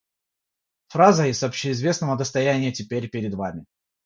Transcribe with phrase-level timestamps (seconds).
[0.87, 3.65] Фраза из общественного достояния теперь перед Вами!